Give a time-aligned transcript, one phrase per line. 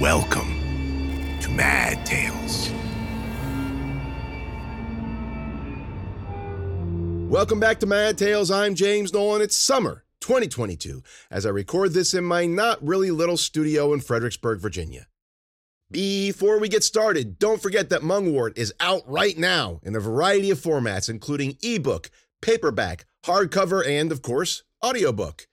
[0.00, 2.68] Welcome to Mad Tales.
[7.30, 8.50] Welcome back to Mad Tales.
[8.50, 9.40] I'm James Nolan.
[9.40, 14.58] It's summer 2022 as I record this in my not really little studio in Fredericksburg,
[14.58, 15.06] Virginia.
[15.92, 20.50] Before we get started, don't forget that Mungwort is out right now in a variety
[20.50, 22.10] of formats, including ebook,
[22.42, 25.46] paperback, hardcover, and, of course, audiobook.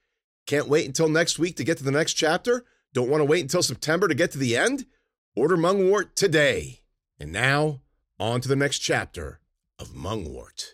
[0.48, 2.64] Can't wait until next week to get to the next chapter?
[2.94, 4.86] Don't want to wait until September to get to the end?
[5.34, 6.80] Order Mungwort today.
[7.18, 7.80] And now,
[8.18, 9.40] on to the next chapter
[9.78, 10.72] of Mungwort.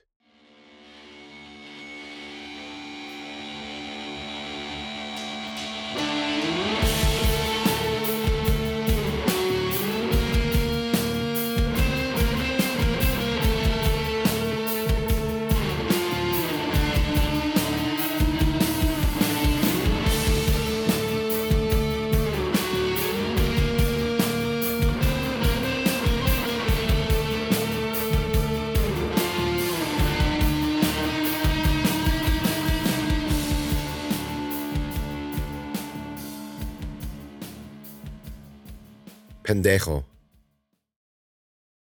[39.48, 40.04] Pendejo.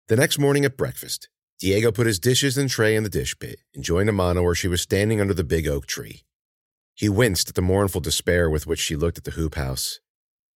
[0.08, 1.28] The next morning at breakfast,
[1.60, 4.70] Diego put his dishes and tray in the dish pit and joined Amana where she
[4.70, 6.22] was standing under the big oak tree.
[6.96, 10.00] He winced at the mournful despair with which she looked at the hoop house.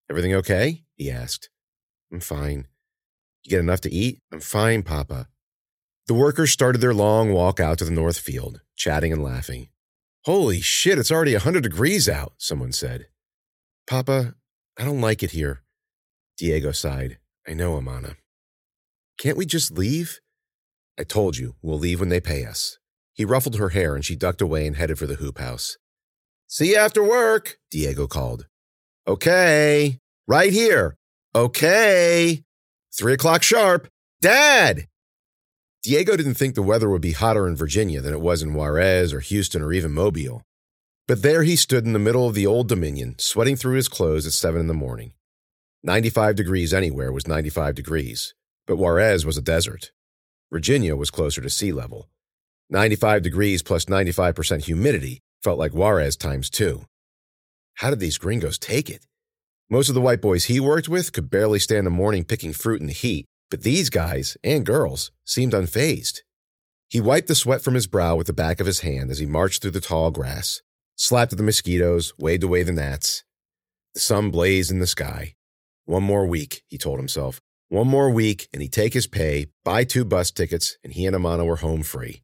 [0.10, 0.86] Everything okay?
[0.96, 1.50] he asked.
[2.10, 2.68] I'm fine.
[3.44, 4.22] You get enough to eat?
[4.32, 5.28] I'm fine, Papa.
[6.08, 9.68] The workers started their long walk out to the north field, chatting and laughing.
[10.24, 13.08] Holy shit, it's already a 100 degrees out, someone said.
[13.88, 14.36] Papa,
[14.80, 15.64] I don't like it here.
[16.38, 17.18] Diego sighed.
[17.48, 18.16] I know, Amana.
[19.18, 20.20] Can't we just leave?
[21.00, 22.80] I told you, we'll leave when they pay us.
[23.14, 25.78] He ruffled her hair and she ducked away and headed for the hoop house.
[26.48, 28.48] See you after work, Diego called.
[29.08, 30.98] Okay, right here.
[31.36, 32.44] Okay.
[32.96, 33.88] Three o'clock sharp.
[34.22, 34.88] Dad!
[35.84, 39.14] Diego didn't think the weather would be hotter in Virginia than it was in Juarez
[39.14, 40.42] or Houston or even Mobile.
[41.08, 44.26] But there he stood in the middle of the Old Dominion, sweating through his clothes
[44.26, 45.14] at seven in the morning.
[45.86, 48.34] 95 degrees anywhere was 95 degrees,
[48.66, 49.92] but Juarez was a desert.
[50.50, 52.08] Virginia was closer to sea level.
[52.70, 56.86] 95 degrees plus 95% humidity felt like Juarez times two.
[57.76, 59.06] How did these gringos take it?
[59.70, 62.80] Most of the white boys he worked with could barely stand a morning picking fruit
[62.80, 66.20] in the heat, but these guys, and girls, seemed unfazed.
[66.88, 69.26] He wiped the sweat from his brow with the back of his hand as he
[69.26, 70.62] marched through the tall grass,
[70.96, 73.26] slapped at the mosquitoes, waved away the gnats.
[73.96, 75.36] The sun blazed in the sky.
[75.86, 77.42] One more week, he told himself.
[77.70, 81.16] One more week, and he'd take his pay, buy two bus tickets, and he and
[81.16, 82.24] Amana were home free.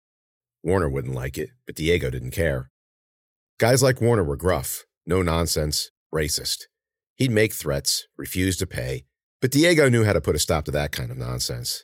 [0.64, 2.70] Warner wouldn't like it, but Diego didn't care.
[3.60, 6.66] Guys like Warner were gruff, no nonsense, racist.
[7.16, 9.04] He'd make threats, refuse to pay,
[9.42, 11.84] but Diego knew how to put a stop to that kind of nonsense.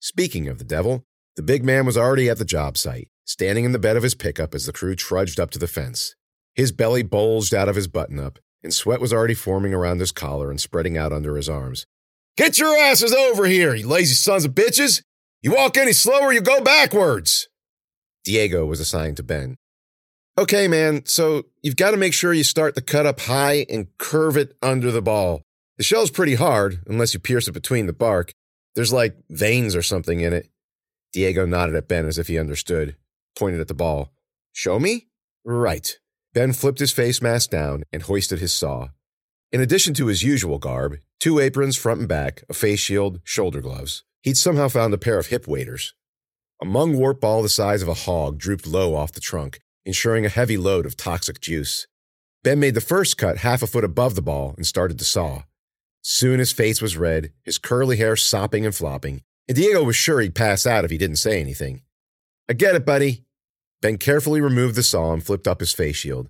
[0.00, 1.04] Speaking of the devil,
[1.36, 4.14] the big man was already at the job site, standing in the bed of his
[4.14, 6.14] pickup as the crew trudged up to the fence.
[6.54, 10.12] His belly bulged out of his button up, and sweat was already forming around his
[10.12, 11.86] collar and spreading out under his arms.
[12.36, 15.02] Get your asses over here, you lazy sons of bitches!
[15.42, 17.48] You walk any slower, you go backwards!
[18.24, 19.56] Diego was assigned to Ben.
[20.36, 23.88] Okay, man, so you've got to make sure you start the cut up high and
[23.98, 25.42] curve it under the ball.
[25.78, 28.32] The shell's pretty hard, unless you pierce it between the bark.
[28.74, 30.48] There's like veins or something in it.
[31.12, 32.96] Diego nodded at Ben as if he understood,
[33.36, 34.12] pointed at the ball.
[34.52, 35.08] Show me?
[35.44, 35.98] Right.
[36.34, 38.88] Ben flipped his face mask down and hoisted his saw.
[39.50, 43.60] In addition to his usual garb, two aprons front and back, a face shield, shoulder
[43.60, 45.94] gloves, he'd somehow found a pair of hip waders.
[46.60, 50.30] A mungwort ball the size of a hog drooped low off the trunk, ensuring a
[50.30, 51.86] heavy load of toxic juice.
[52.44, 55.44] Ben made the first cut half a foot above the ball and started to saw.
[56.02, 60.20] Soon his face was red, his curly hair sopping and flopping, and Diego was sure
[60.20, 61.82] he'd pass out if he didn't say anything.
[62.48, 63.24] I get it, buddy.
[63.80, 66.28] Ben carefully removed the saw and flipped up his face shield.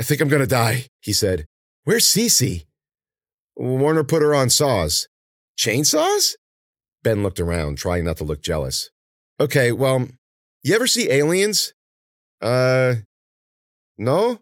[0.00, 1.46] I think I'm to die, he said.
[1.84, 2.64] Where's Cece?
[3.56, 5.08] Warner put her on saws.
[5.58, 6.36] Chainsaws?
[7.02, 8.90] Ben looked around, trying not to look jealous.
[9.40, 10.08] Okay, well,
[10.62, 11.72] you ever see aliens?
[12.40, 12.94] Uh,
[13.96, 14.38] no?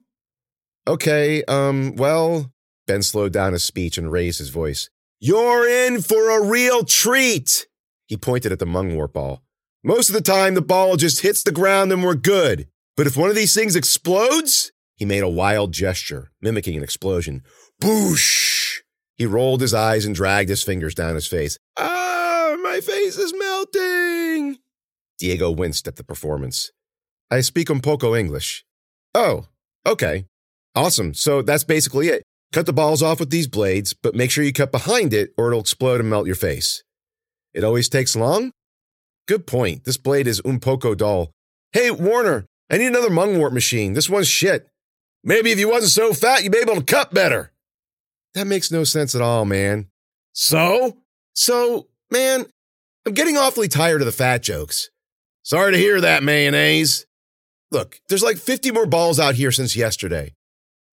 [0.87, 2.52] Okay, um, well,
[2.87, 4.90] Ben slowed down his speech and raised his voice.
[5.19, 7.66] You're in for a real treat!
[8.06, 9.42] He pointed at the mungwort ball.
[9.87, 12.67] Most of the time, the ball just hits the ground and we're good.
[12.97, 17.44] But if one of these things explodes, he made a wild gesture, mimicking an explosion.
[17.81, 18.81] Boosh!
[19.15, 21.56] He rolled his eyes and dragged his fingers down his face.
[21.77, 24.59] Ah, my face is melting!
[25.21, 26.73] Diego winced at the performance.
[27.31, 28.65] I speak un poco English.
[29.15, 29.47] Oh,
[29.87, 30.27] okay.
[30.75, 31.15] Awesome.
[31.15, 32.25] So that's basically it.
[32.53, 35.47] Cut the balls off with these blades, but make sure you cut behind it or
[35.47, 36.83] it'll explode and melt your face.
[37.55, 38.50] It always takes long?
[39.26, 39.84] Good point.
[39.84, 41.31] This blade is un poco dull.
[41.73, 43.93] Hey, Warner, I need another mungwort machine.
[43.93, 44.69] This one's shit.
[45.25, 47.52] Maybe if you wasn't so fat, you'd be able to cut better.
[48.34, 49.88] That makes no sense at all, man.
[50.32, 50.99] So?
[51.34, 52.46] So, man,
[53.05, 54.90] I'm getting awfully tired of the fat jokes.
[55.43, 57.06] Sorry to hear that, mayonnaise.
[57.70, 60.34] Look, there's like 50 more balls out here since yesterday.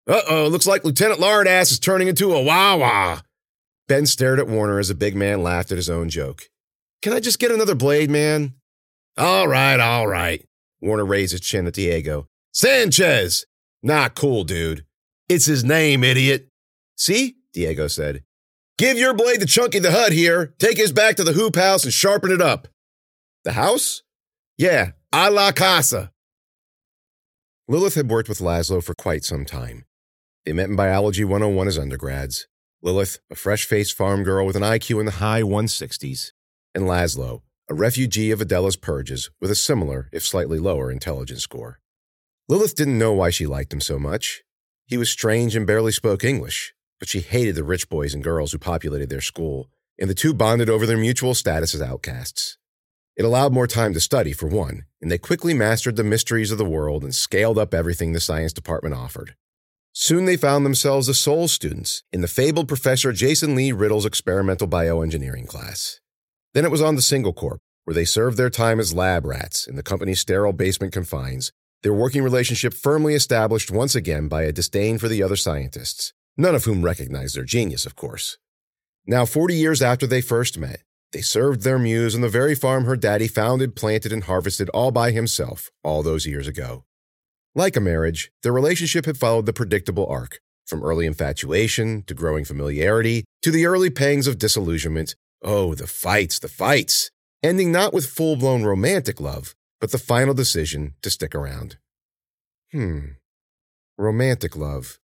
[0.08, 3.24] Uh oh, looks like Lieutenant Lardass is turning into a Wawa.
[3.88, 6.50] Ben stared at Warner as the big man laughed at his own joke.
[7.04, 8.54] Can I just get another blade, man?
[9.18, 10.42] All right, all right.
[10.80, 12.28] Warner raised his chin at Diego.
[12.54, 13.46] Sanchez!
[13.84, 14.86] Not cool, dude.
[15.28, 16.48] It's his name, idiot.
[16.96, 17.36] See?
[17.54, 18.24] Diego said.
[18.78, 20.54] Give your blade to Chunky the Hut here.
[20.60, 22.70] Take his back to the hoop house and sharpen it up.
[23.44, 24.02] The house?
[24.58, 26.14] Yeah, a la casa.
[27.68, 29.84] Lilith had worked with Laszlo for quite some time.
[30.46, 32.48] They met in Biology 101 as undergrads.
[32.82, 36.32] Lilith, a fresh faced farm girl with an IQ in the high 160s,
[36.76, 41.80] and Laszlo, a refugee of Videla's purges with a similar, if slightly lower, intelligence score.
[42.50, 44.44] Lilith didn't know why she liked him so much.
[44.86, 48.52] He was strange and barely spoke English, but she hated the rich boys and girls
[48.52, 52.58] who populated their school, and the two bonded over their mutual status as outcasts.
[53.16, 56.58] It allowed more time to study, for one, and they quickly mastered the mysteries of
[56.58, 59.36] the world and scaled up everything the science department offered.
[59.94, 64.68] Soon they found themselves the sole students in the fabled Professor Jason Lee Riddle's experimental
[64.68, 66.02] bioengineering class.
[66.54, 69.68] Then it was on the Single Corp, where they served their time as lab rats
[69.68, 71.52] in the company's sterile basement confines,
[71.82, 76.56] their working relationship firmly established once again by a disdain for the other scientists, none
[76.56, 78.38] of whom recognized their genius, of course.
[79.06, 82.86] Now, 40 years after they first met, they served their muse on the very farm
[82.86, 86.86] her daddy founded, planted, and harvested all by himself all those years ago.
[87.54, 92.46] Like a marriage, their relationship had followed the predictable arc from early infatuation to growing
[92.46, 95.16] familiarity to the early pangs of disillusionment.
[95.44, 97.12] Oh, the fights, the fights!
[97.44, 101.78] Ending not with full blown romantic love, but the final decision to stick around.
[102.72, 103.00] Hmm.
[103.98, 105.00] Romantic love.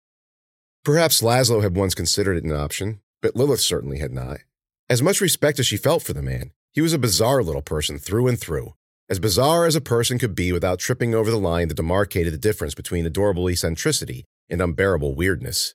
[0.84, 4.38] Perhaps Laszlo had once considered it an option, but Lilith certainly had not.
[4.88, 7.98] As much respect as she felt for the man, he was a bizarre little person
[7.98, 8.74] through and through,
[9.10, 12.38] as bizarre as a person could be without tripping over the line that demarcated the
[12.38, 15.74] difference between adorable eccentricity and unbearable weirdness.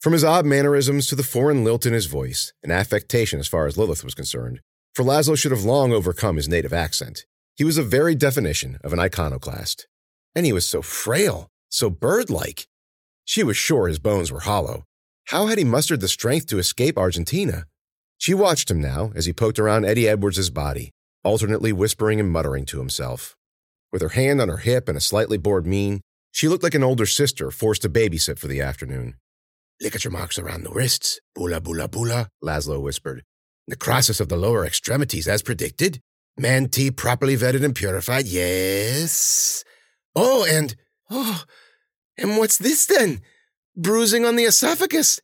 [0.00, 3.66] From his odd mannerisms to the foreign lilt in his voice, an affectation as far
[3.66, 4.60] as Lilith was concerned,
[4.94, 7.24] for Laszlo should have long overcome his native accent.
[7.56, 9.88] He was a very definition of an iconoclast.
[10.34, 12.66] And he was so frail, so bird like.
[13.24, 14.84] She was sure his bones were hollow.
[15.28, 17.64] How had he mustered the strength to escape Argentina?
[18.18, 20.90] She watched him now as he poked around Eddie Edwards's body,
[21.24, 23.34] alternately whispering and muttering to himself.
[23.92, 26.00] With her hand on her hip and a slightly bored mien,
[26.30, 29.16] she looked like an older sister forced to babysit for the afternoon.
[29.80, 31.20] Your marks around the wrists.
[31.34, 33.22] Bula, bula, bula, Laszlo whispered.
[33.68, 36.00] Necrosis of the lower extremities, as predicted.
[36.38, 39.64] Man tea properly vetted and purified, yes.
[40.14, 40.76] Oh, and,
[41.10, 41.44] oh,
[42.16, 43.20] and what's this then?
[43.76, 45.20] Bruising on the esophagus?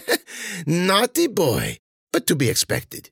[0.66, 1.78] Naughty boy,
[2.12, 3.10] but to be expected.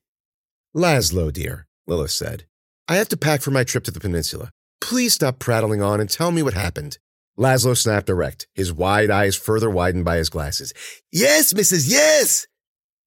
[0.74, 2.44] Laszlo, dear, Lilith said.
[2.88, 4.50] I have to pack for my trip to the peninsula.
[4.80, 6.98] Please stop prattling on and tell me what happened.
[7.40, 10.74] Laszlo snapped erect, his wide eyes further widened by his glasses.
[11.10, 11.90] Yes, Mrs.
[11.90, 12.46] Yes!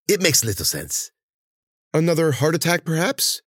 [0.08, 1.12] It makes little sense.
[1.94, 3.44] Another heart attack, perhaps?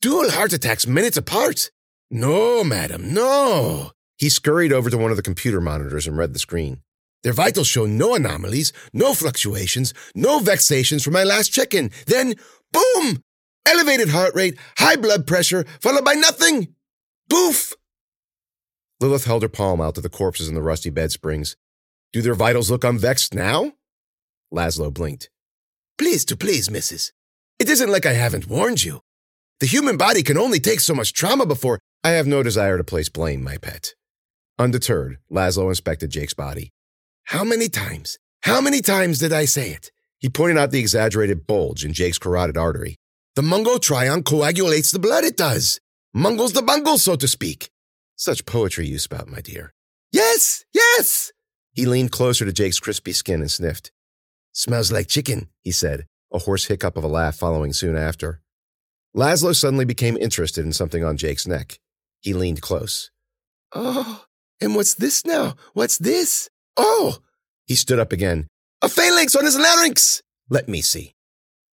[0.00, 1.70] Dual heart attacks minutes apart.
[2.10, 3.90] No, madam, no.
[4.16, 6.80] He scurried over to one of the computer monitors and read the screen.
[7.22, 11.90] Their vitals show no anomalies, no fluctuations, no vexations from my last check in.
[12.06, 12.34] Then,
[12.72, 13.22] boom!
[13.66, 16.74] elevated heart rate, high blood pressure, followed by nothing.
[17.28, 17.72] Poof!
[19.04, 21.56] Lilith held her palm out to the corpses in the rusty bed springs.
[22.14, 23.72] Do their vitals look unvexed now?
[24.50, 25.28] Laszlo blinked.
[25.98, 27.12] Please to please, missus.
[27.58, 29.02] It isn't like I haven't warned you.
[29.60, 31.80] The human body can only take so much trauma before.
[32.02, 33.94] I have no desire to place blame, my pet.
[34.58, 36.70] Undeterred, Laszlo inspected Jake's body.
[37.24, 38.18] How many times?
[38.44, 39.92] How many times did I say it?
[40.18, 42.96] He pointed out the exaggerated bulge in Jake's carotid artery.
[43.36, 45.78] The Mungo Trion coagulates the blood, it does.
[46.16, 47.68] Mungles the bungle, so to speak.
[48.16, 49.72] Such poetry you spout, my dear.
[50.12, 51.32] Yes, yes!
[51.72, 53.90] He leaned closer to Jake's crispy skin and sniffed.
[54.52, 58.40] Smells like chicken, he said, a hoarse hiccup of a laugh following soon after.
[59.16, 61.80] Laszlo suddenly became interested in something on Jake's neck.
[62.20, 63.10] He leaned close.
[63.72, 64.24] Oh,
[64.60, 65.54] and what's this now?
[65.72, 66.48] What's this?
[66.76, 67.18] Oh!
[67.66, 68.46] He stood up again.
[68.82, 70.22] A phalanx on his larynx!
[70.48, 71.14] Let me see.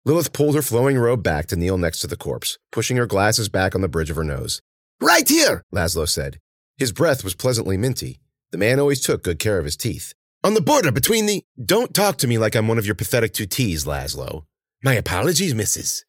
[0.05, 3.49] Lilith pulled her flowing robe back to kneel next to the corpse, pushing her glasses
[3.49, 4.61] back on the bridge of her nose.
[5.01, 6.39] Right here, Laszlo said.
[6.77, 8.19] His breath was pleasantly minty.
[8.51, 10.13] The man always took good care of his teeth.
[10.43, 11.43] On the border between the.
[11.63, 14.45] Don't talk to me like I'm one of your pathetic T's, Laszlo.
[14.83, 16.03] My apologies, Mrs.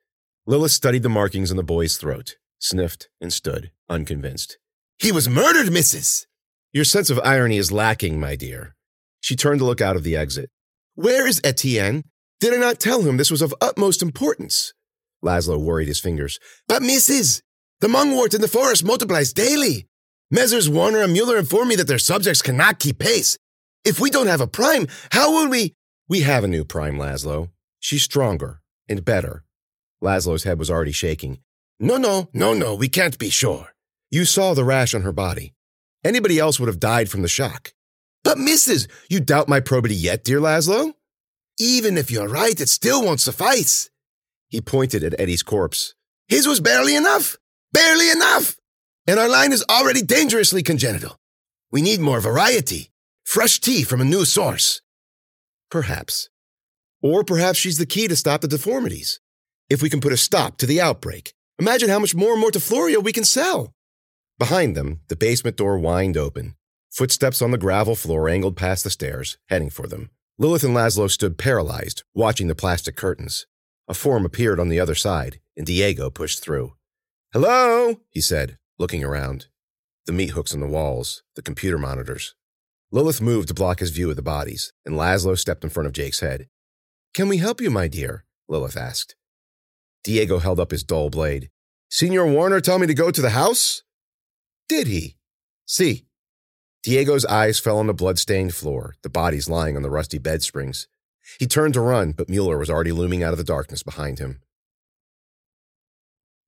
[0.47, 4.59] Lilith studied the markings on the boy's throat, sniffed, and stood, unconvinced.
[4.99, 6.27] He was murdered, Mrs.
[6.73, 8.75] Your sense of irony is lacking, my dear.
[9.21, 10.51] She turned to look out of the exit.
[10.97, 12.05] Where is Etienne?
[12.41, 14.75] Did I not tell him this was of utmost importance?
[15.25, 16.39] Laszlo worried his fingers.
[16.69, 17.41] But, Mrs.,
[17.83, 19.89] the mungwort in the forest multiplies daily.
[20.31, 20.71] Messrs.
[20.71, 23.37] Warner and Mueller inform me that their subjects cannot keep pace.
[23.85, 25.75] If we don't have a prime, how will we?
[26.09, 27.51] We have a new prime, Laszlo.
[27.81, 29.43] She's stronger and better.
[30.01, 31.41] Laszlo's head was already shaking.
[31.81, 33.75] No, no, no, no, we can't be sure.
[34.13, 35.53] You saw the rash on her body.
[36.05, 37.73] Anybody else would have died from the shock.
[38.23, 40.93] But, Mrs., you doubt my probity yet, dear Laszlo?
[41.59, 43.91] Even if you're right, it still won't suffice.
[44.49, 45.97] He pointed at Eddie's corpse.
[46.29, 47.37] His was barely enough.
[47.73, 48.57] Barely enough.
[49.07, 51.17] And our line is already dangerously congenital.
[51.71, 52.91] We need more variety.
[53.25, 54.83] Fresh tea from a new source.
[55.71, 56.29] Perhaps.
[57.01, 59.21] Or perhaps she's the key to stop the deformities.
[59.71, 63.13] If we can put a stop to the outbreak, imagine how much more Mortifloria we
[63.13, 63.73] can sell.
[64.39, 66.57] Behind them, the basement door whined open.
[66.91, 70.11] Footsteps on the gravel floor angled past the stairs, heading for them.
[70.39, 73.47] Lilith and Laszlo stood paralyzed, watching the plastic curtains.
[73.89, 76.75] A form appeared on the other side, and Diego pushed through.
[77.33, 79.47] Hello, he said, looking around.
[80.05, 82.35] The meat hooks on the walls, the computer monitors.
[82.91, 85.95] Lilith moved to block his view of the bodies, and Laszlo stepped in front of
[85.95, 86.49] Jake's head.
[87.15, 88.27] Can we help you, my dear?
[88.49, 89.17] Lilith asked.
[90.05, 91.49] Diego held up his dull blade.
[91.89, 93.83] Senior Warner tell me to go to the house?
[94.69, 95.17] Did he?
[95.65, 96.05] See.
[96.83, 100.87] Diego's eyes fell on the blood-stained floor, the bodies lying on the rusty bed springs.
[101.39, 104.43] He turned to run, but Mueller was already looming out of the darkness behind him.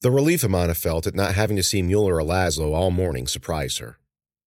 [0.05, 3.79] The relief Amana felt at not having to see Mueller or Laszlo all morning surprised
[3.79, 3.99] her.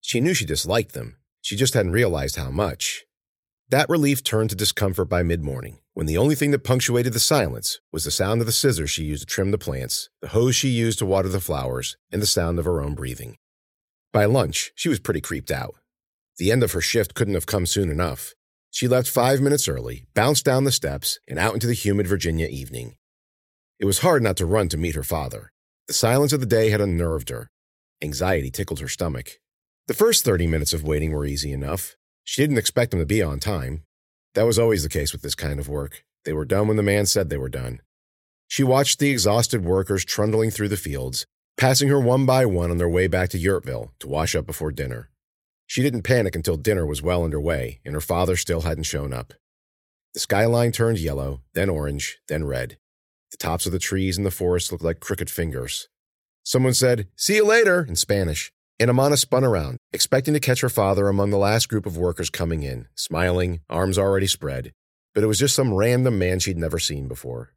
[0.02, 1.18] She knew she disliked them.
[1.42, 3.06] She just hadn't realized how much.
[3.70, 7.20] That relief turned to discomfort by mid morning, when the only thing that punctuated the
[7.20, 10.56] silence was the sound of the scissors she used to trim the plants, the hose
[10.56, 13.36] she used to water the flowers, and the sound of her own breathing.
[14.14, 15.74] By lunch, she was pretty creeped out.
[16.38, 18.36] The end of her shift couldn't have come soon enough.
[18.70, 22.46] She left five minutes early, bounced down the steps, and out into the humid Virginia
[22.46, 22.98] evening.
[23.79, 25.51] It was hard not to run to meet her father.
[25.88, 27.51] The silence of the day had unnerved her.
[28.01, 29.39] Anxiety tickled her stomach.
[29.88, 31.96] The first 30 minutes of waiting were easy enough.
[32.24, 33.84] She didn't expect him to be on time.
[34.34, 36.03] That was always the case with this kind of work.
[36.25, 37.81] They were done when the man said they were done.
[38.48, 42.77] She watched the exhausted workers trundling through the fields, passing her one by one on
[42.77, 45.10] their way back to Yurtville to wash up before dinner.
[45.67, 49.34] She didn't panic until dinner was well underway and her father still hadn't shown up.
[50.13, 52.77] The skyline turned yellow, then orange, then red.
[53.31, 55.89] The tops of the trees in the forest looked like crooked fingers.
[56.43, 60.69] Someone said, See you later, in Spanish, and Amana spun around, expecting to catch her
[60.69, 64.72] father among the last group of workers coming in, smiling, arms already spread.
[65.13, 67.53] But it was just some random man she'd never seen before.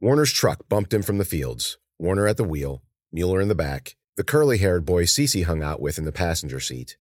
[0.00, 2.82] Warner's truck bumped in from the fields, Warner at the wheel,
[3.12, 6.58] Mueller in the back, the curly haired boy Cece hung out with in the passenger
[6.58, 6.96] seat.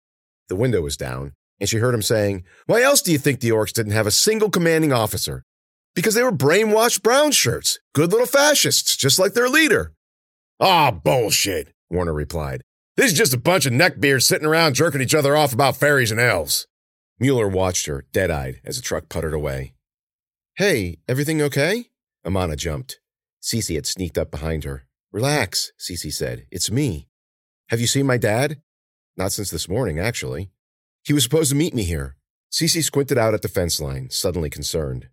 [0.49, 3.50] The window was down, and she heard him saying, Why else do you think the
[3.50, 5.44] Orcs didn't have a single commanding officer?
[5.94, 9.92] Because they were brainwashed brown shirts, good little fascists, just like their leader.
[10.60, 12.62] Ah, oh, bullshit, Warner replied.
[12.96, 16.10] This is just a bunch of neckbeards sitting around jerking each other off about fairies
[16.10, 16.66] and elves.
[17.18, 19.74] Mueller watched her, dead eyed, as the truck puttered away.
[20.56, 21.86] Hey, everything okay?
[22.24, 23.00] Amana jumped.
[23.42, 24.86] Cece had sneaked up behind her.
[25.12, 26.46] Relax, Cece said.
[26.50, 27.08] It's me.
[27.68, 28.60] Have you seen my dad?
[29.16, 30.50] Not since this morning, actually.
[31.04, 32.16] He was supposed to meet me here.
[32.52, 35.08] Cece squinted out at the fence line, suddenly concerned.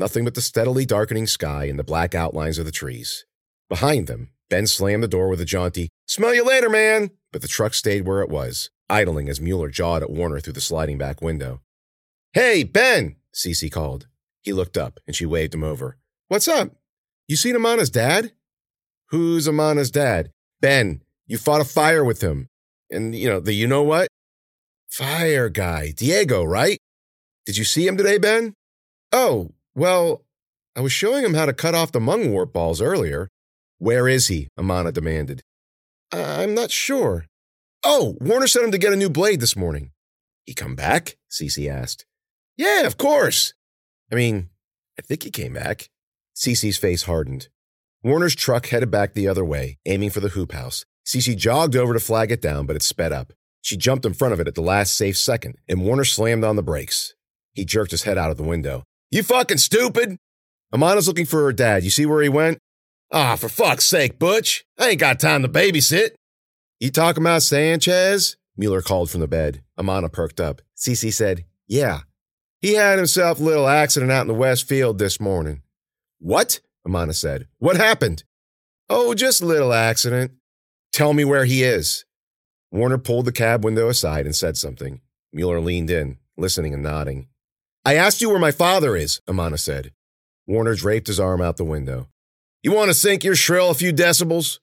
[0.00, 3.26] Nothing but the steadily darkening sky and the black outlines of the trees.
[3.68, 7.10] Behind them, Ben slammed the door with a jaunty, Smell you later, man!
[7.32, 10.62] But the truck stayed where it was, idling as Mueller jawed at Warner through the
[10.62, 11.60] sliding back window.
[12.32, 13.16] Hey, Ben!
[13.34, 14.06] Cece called.
[14.40, 15.98] He looked up, and she waved him over.
[16.28, 16.76] What's up?
[17.28, 18.32] You seen Amana's dad?
[19.10, 20.30] Who's Amana's dad?
[20.62, 22.48] Ben, you fought a fire with him.
[22.90, 24.08] And, you know, the you know what?
[24.88, 25.92] Fire guy.
[25.94, 26.78] Diego, right?
[27.44, 28.54] Did you see him today, Ben?
[29.12, 30.24] Oh, well,
[30.76, 33.28] I was showing him how to cut off the mung mungwort balls earlier.
[33.78, 34.48] Where is he?
[34.58, 35.42] Amana demanded.
[36.12, 37.26] I'm not sure.
[37.84, 39.92] Oh, Warner sent him to get a new blade this morning.
[40.44, 41.16] He come back?
[41.30, 42.04] Cece asked.
[42.56, 43.54] Yeah, of course.
[44.12, 44.50] I mean,
[44.98, 45.88] I think he came back.
[46.36, 47.48] Cece's face hardened.
[48.02, 50.84] Warner's truck headed back the other way, aiming for the hoop house.
[51.06, 53.32] Cece jogged over to flag it down, but it sped up.
[53.62, 56.56] She jumped in front of it at the last safe second, and Warner slammed on
[56.56, 57.14] the brakes.
[57.52, 58.84] He jerked his head out of the window.
[59.10, 60.18] You fucking stupid!
[60.72, 61.82] Amana's looking for her dad.
[61.82, 62.58] You see where he went?
[63.12, 64.64] Ah, oh, for fuck's sake, Butch.
[64.78, 66.10] I ain't got time to babysit.
[66.78, 68.36] You talking about Sanchez?
[68.56, 69.62] Mueller called from the bed.
[69.76, 70.62] Amana perked up.
[70.76, 72.00] Cece said, Yeah.
[72.60, 75.62] He had himself a little accident out in the West Field this morning.
[76.20, 76.60] What?
[76.86, 77.48] Amana said.
[77.58, 78.22] What happened?
[78.88, 80.32] Oh, just a little accident.
[80.92, 82.04] Tell me where he is.
[82.70, 85.00] Warner pulled the cab window aside and said something.
[85.32, 87.28] Mueller leaned in, listening and nodding.
[87.84, 89.92] I asked you where my father is, Amana said.
[90.46, 92.08] Warner draped his arm out the window.
[92.62, 94.58] You want to sink your shrill a few decibels?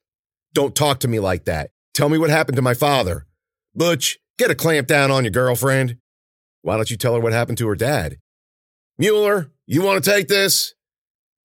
[0.53, 1.71] Don't talk to me like that.
[1.95, 3.25] Tell me what happened to my father.
[3.74, 5.97] Butch, get a clamp down on your girlfriend.
[6.62, 8.17] Why don't you tell her what happened to her dad?
[9.00, 10.75] Mueller, you want to take this?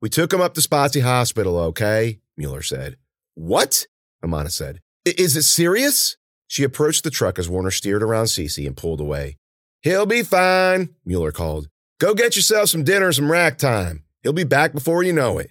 [0.03, 2.21] We took him up to Spazi Hospital, okay?
[2.37, 2.97] Mueller said.
[3.35, 3.87] What?
[4.23, 4.81] Amana said.
[5.07, 6.17] Is it serious?
[6.49, 9.39] She approached the truck as Warner steered around Cece and pulled away.
[9.83, 11.69] He'll be fine, Mueller called.
[11.99, 14.05] Go get yourself some dinner and some rack time.
[14.23, 15.51] He'll be back before you know it.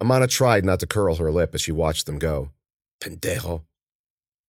[0.00, 2.50] Amana tried not to curl her lip as she watched them go.
[3.00, 3.62] Pendejo.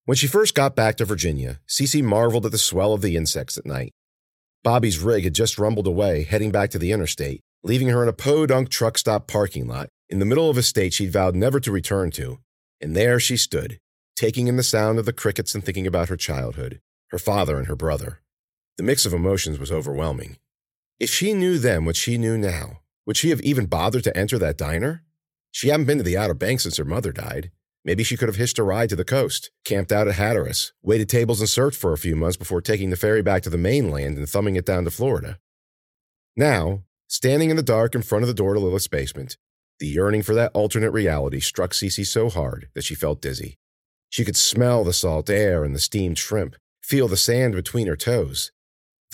[0.06, 3.58] When she first got back to Virginia, Cece marveled at the swell of the insects
[3.58, 3.92] at night.
[4.64, 8.14] Bobby's rig had just rumbled away, heading back to the interstate, leaving her in a
[8.14, 11.72] podunk truck stop parking lot in the middle of a state she'd vowed never to
[11.72, 12.38] return to.
[12.80, 13.80] And there she stood,
[14.16, 16.80] taking in the sound of the crickets and thinking about her childhood,
[17.10, 18.22] her father and her brother.
[18.78, 20.38] The mix of emotions was overwhelming.
[21.00, 24.38] If she knew then what she knew now, would she have even bothered to enter
[24.40, 25.04] that diner?
[25.52, 27.52] She hadn't been to the Outer Banks since her mother died.
[27.86, 31.08] Maybe she could have hitched a ride to the coast, camped out at Hatteras, waited
[31.08, 34.18] tables and surfed for a few months before taking the ferry back to the mainland
[34.18, 35.40] and thumbing it down to Florida.
[36.36, 39.38] Now, standing in the dark in front of the door to Lilith's basement,
[39.80, 43.58] the yearning for that alternate reality struck Cece so hard that she felt dizzy.
[44.10, 47.96] She could smell the salt air and the steamed shrimp, feel the sand between her
[47.96, 48.52] toes.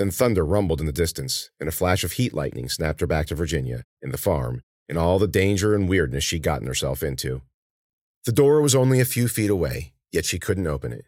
[0.02, 3.28] Then thunder rumbled in the distance, and a flash of heat lightning snapped her back
[3.28, 7.44] to Virginia, and the farm, and all the danger and weirdness she'd gotten herself into.
[8.26, 11.06] The door was only a few feet away, yet she couldn't open it.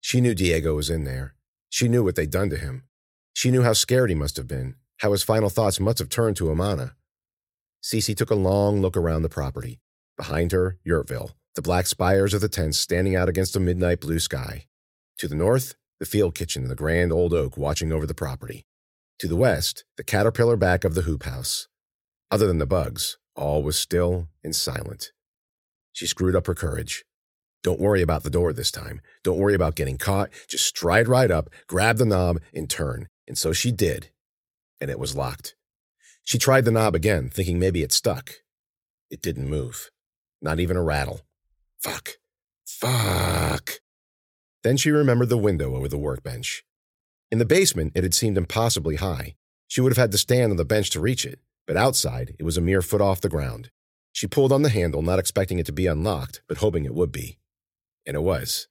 [0.00, 1.36] She knew Diego was in there.
[1.70, 2.82] She knew what they'd done to him.
[3.34, 6.34] She knew how scared he must have been, how his final thoughts must have turned
[6.38, 6.96] to Amana.
[7.84, 9.78] Cece took a long look around the property.
[10.16, 14.18] Behind her, Yurtville, the black spires of the tents standing out against a midnight blue
[14.18, 14.66] sky.
[15.18, 18.66] To the north, the field kitchen and the grand old oak watching over the property.
[19.20, 21.68] To the west, the caterpillar back of the hoop house.
[22.30, 25.12] Other than the bugs, all was still and silent.
[25.92, 27.04] She screwed up her courage.
[27.64, 29.00] Don't worry about the door this time.
[29.24, 30.30] Don't worry about getting caught.
[30.48, 33.08] Just stride right up, grab the knob, and turn.
[33.26, 34.10] And so she did.
[34.80, 35.56] And it was locked.
[36.22, 38.34] She tried the knob again, thinking maybe it stuck.
[39.10, 39.90] It didn't move.
[40.40, 41.22] Not even a rattle.
[41.80, 42.18] Fuck.
[42.64, 43.80] Fuck.
[44.64, 46.64] Then she remembered the window over the workbench.
[47.30, 49.34] In the basement, it had seemed impossibly high.
[49.68, 52.42] She would have had to stand on the bench to reach it, but outside, it
[52.42, 53.70] was a mere foot off the ground.
[54.12, 57.12] She pulled on the handle, not expecting it to be unlocked, but hoping it would
[57.12, 57.38] be.
[58.04, 58.66] And it was.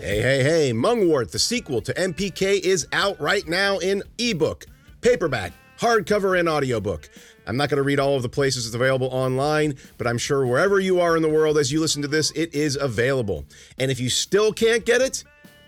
[0.00, 4.66] Hey, hey, hey, Mungwort, the sequel to MPK, is out right now in ebook,
[5.02, 7.08] paperback, hardcover, and audiobook.
[7.46, 10.46] I'm not going to read all of the places it's available online, but I'm sure
[10.46, 13.44] wherever you are in the world as you listen to this, it is available.
[13.78, 15.24] And if you still can't get it,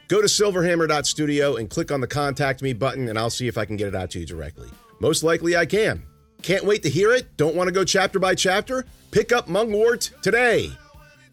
[0.09, 3.64] go to silverhammer.studio and click on the contact me button, and I'll see if I
[3.64, 4.68] can get it out to you directly.
[5.01, 6.05] Most likely I can.
[6.42, 7.37] Can't wait to hear it?
[7.37, 8.85] Don't want to go chapter by chapter?
[9.11, 10.70] Pick up Mungwort today.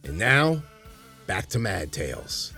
[0.04, 0.62] And now,
[1.28, 2.54] back to Mad Tales.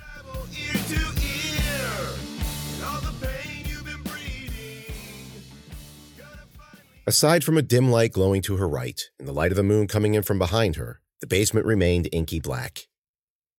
[7.11, 9.85] Aside from a dim light glowing to her right and the light of the moon
[9.85, 12.87] coming in from behind her, the basement remained inky black.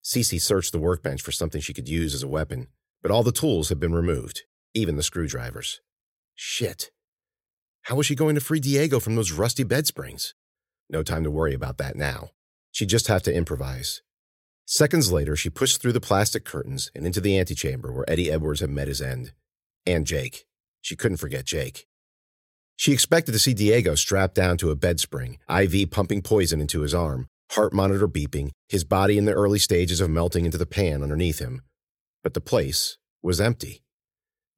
[0.02, 2.68] Cece searched the workbench for something she could use as a weapon,
[3.02, 5.82] but all the tools had been removed, even the screwdrivers.
[6.34, 6.92] Shit.
[7.82, 10.32] How was she going to free Diego from those rusty bed springs?
[10.88, 12.30] No time to worry about that now.
[12.70, 14.00] She'd just have to improvise.
[14.64, 18.60] Seconds later, she pushed through the plastic curtains and into the antechamber where Eddie Edwards
[18.60, 19.34] had met his end.
[19.84, 20.46] And Jake.
[20.80, 21.86] She couldn't forget Jake.
[22.82, 26.80] She expected to see Diego strapped down to a bed spring, IV pumping poison into
[26.80, 30.66] his arm, heart monitor beeping, his body in the early stages of melting into the
[30.66, 31.62] pan underneath him.
[32.24, 33.84] But the place was empty.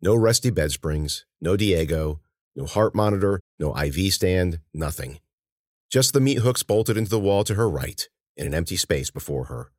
[0.00, 2.22] No rusty bed springs, no Diego,
[2.56, 5.20] no heart monitor, no IV stand, nothing.
[5.90, 8.08] Just the meat hooks bolted into the wall to her right,
[8.38, 9.70] and an empty space before her.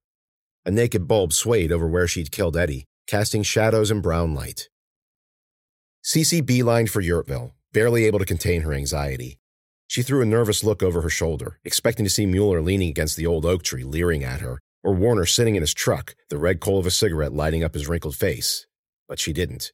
[0.68, 4.70] A naked bulb swayed over where she'd killed Eddie, casting shadows and brown light.
[6.04, 9.38] Cece beelined for Yurtville, barely able to contain her anxiety.
[9.88, 13.28] She threw a nervous look over her shoulder, expecting to see Mueller leaning against the
[13.28, 16.80] old oak tree, leering at her, or Warner sitting in his truck, the red coal
[16.80, 18.66] of a cigarette lighting up his wrinkled face.
[19.10, 19.74] But she didn't.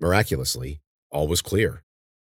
[0.00, 0.80] Miraculously,
[1.12, 1.84] all was clear.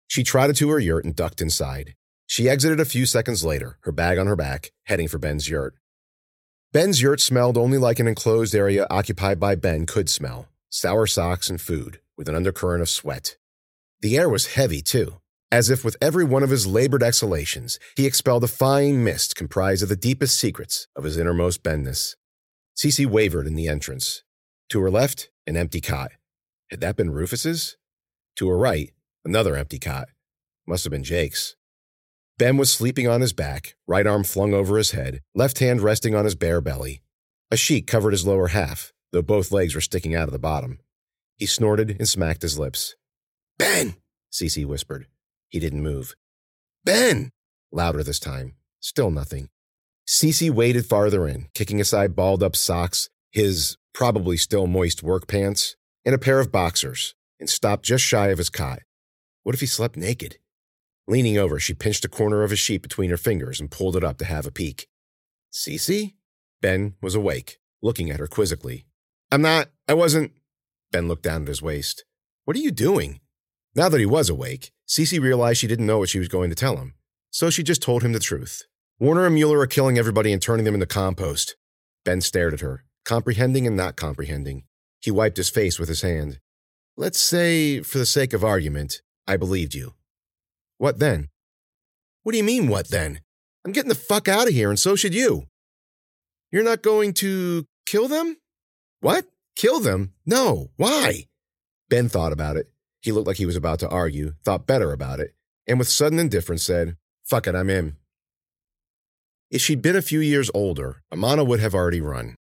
[0.10, 1.96] She trotted to her yurt and ducked inside.
[2.28, 5.76] She exited a few seconds later, her bag on her back, heading for Ben's yurt.
[6.74, 11.50] Ben's yurt smelled only like an enclosed area occupied by Ben could smell sour socks
[11.50, 13.38] and food, with an undercurrent of sweat.
[14.02, 15.20] The air was heavy, too,
[15.52, 19.84] as if with every one of his labored exhalations, he expelled a fine mist comprised
[19.84, 22.16] of the deepest secrets of his innermost Benness.
[22.76, 24.24] Cece wavered in the entrance.
[24.70, 26.14] To her left, an empty cot.
[26.72, 27.78] Had that been Rufus's?
[28.38, 28.92] To her right,
[29.24, 30.08] another empty cot.
[30.66, 31.56] Must have been Jake's.
[32.40, 36.16] Ben was sleeping on his back, right arm flung over his head, left hand resting
[36.16, 37.02] on his bare belly.
[37.52, 40.80] A sheet covered his lower half, though both legs were sticking out of the bottom.
[41.36, 42.96] He snorted and smacked his lips.
[43.62, 43.94] Ben,
[44.34, 45.06] Cece whispered.
[45.48, 46.16] He didn't move.
[46.84, 47.30] Ben!
[47.72, 48.56] Louder this time.
[48.80, 49.50] Still nothing.
[50.08, 55.76] Cece waded farther in, kicking aside balled up socks, his probably still moist work pants,
[56.04, 58.80] and a pair of boxers, and stopped just shy of his cot.
[59.44, 60.40] What if he slept naked?
[61.08, 64.04] Leaning over, she pinched a corner of his sheet between her fingers and pulled it
[64.04, 64.88] up to have a peek.
[65.54, 66.16] Cece?
[66.64, 68.88] Ben was awake, looking at her quizzically.
[69.32, 70.32] I'm not, I wasn't.
[70.92, 72.06] Ben looked down at his waist.
[72.46, 73.20] What are you doing?
[73.74, 76.56] Now that he was awake, Cece realized she didn't know what she was going to
[76.56, 76.94] tell him,
[77.30, 78.64] so she just told him the truth.
[79.00, 81.56] Warner and Mueller are killing everybody and turning them into compost.
[82.04, 84.64] Ben stared at her, comprehending and not comprehending.
[85.00, 86.40] He wiped his face with his hand.
[86.98, 89.94] Let's say, for the sake of argument, I believed you.
[90.78, 91.30] What then?
[92.24, 93.22] What do you mean, what then?
[93.66, 95.46] I'm getting the fuck out of here, and so should you.
[96.52, 98.38] You're not going to kill them?
[99.00, 99.26] What?
[99.56, 100.14] Kill them?
[100.26, 100.72] No.
[100.76, 101.28] Why?
[101.90, 102.72] Ben thought about it.
[103.02, 105.34] He looked like he was about to argue, thought better about it,
[105.68, 107.98] and with sudden indifference said, Fuck it, I'm in.
[109.50, 112.36] If she'd been a few years older, Amana would have already run.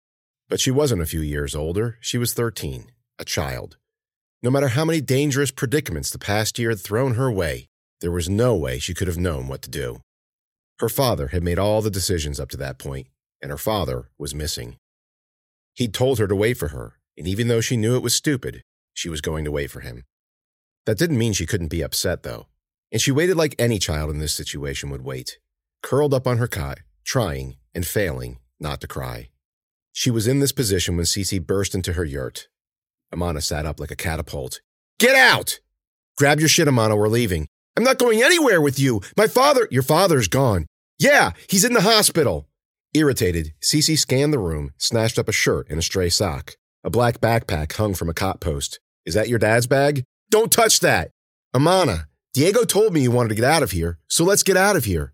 [0.48, 1.96] But she wasn't a few years older.
[2.00, 3.76] She was 13, a child.
[4.42, 7.66] No matter how many dangerous predicaments the past year had thrown her way,
[8.00, 10.00] there was no way she could have known what to do.
[10.78, 13.08] Her father had made all the decisions up to that point,
[13.42, 14.76] and her father was missing.
[15.74, 18.62] He'd told her to wait for her, and even though she knew it was stupid,
[18.94, 20.04] she was going to wait for him.
[20.88, 22.46] That didn't mean she couldn't be upset, though.
[22.90, 25.38] And she waited like any child in this situation would wait,
[25.82, 29.28] curled up on her cot, trying and failing not to cry.
[29.92, 32.48] She was in this position when Cece burst into her yurt.
[33.12, 34.62] Amana sat up like a catapult.
[34.98, 35.60] Get out!
[36.16, 37.48] Grab your shit, Amana, we're leaving.
[37.76, 39.02] I'm not going anywhere with you.
[39.14, 40.64] My father, your father's gone.
[40.98, 42.48] Yeah, he's in the hospital.
[42.94, 46.54] Irritated, Cece scanned the room, snatched up a shirt and a stray sock.
[46.82, 48.80] A black backpack hung from a cot post.
[49.04, 50.04] Is that your dad's bag?
[50.30, 51.10] Don't touch that.
[51.54, 54.76] Amana, Diego told me you wanted to get out of here, so let's get out
[54.76, 55.12] of here.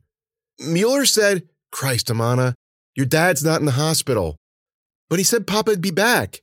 [0.59, 2.55] Mueller said, Christ, Amana,
[2.95, 4.37] your dad's not in the hospital.
[5.09, 6.43] But he said Papa'd be back.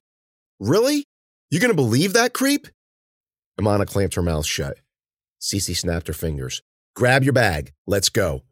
[0.59, 1.05] Really?
[1.49, 2.67] You gonna believe that creep?
[3.59, 4.77] Amana clamped her mouth shut.
[5.41, 6.61] Cece snapped her fingers.
[6.95, 7.73] Grab your bag.
[7.87, 8.43] Let's go.